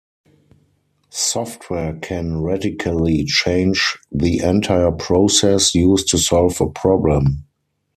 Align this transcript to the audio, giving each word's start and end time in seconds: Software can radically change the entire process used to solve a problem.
Software 1.11 1.93
can 1.99 2.41
radically 2.41 3.23
change 3.23 3.99
the 4.11 4.39
entire 4.39 4.91
process 4.91 5.75
used 5.75 6.07
to 6.07 6.17
solve 6.17 6.59
a 6.59 6.67
problem. 6.67 7.45